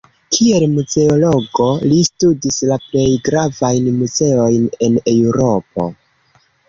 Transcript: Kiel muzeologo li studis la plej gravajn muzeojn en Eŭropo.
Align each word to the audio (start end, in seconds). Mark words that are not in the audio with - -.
Kiel 0.35 0.63
muzeologo 0.69 1.67
li 1.91 1.99
studis 2.07 2.57
la 2.71 2.77
plej 2.85 3.05
gravajn 3.29 3.93
muzeojn 3.99 4.67
en 4.89 4.99
Eŭropo. 5.13 5.87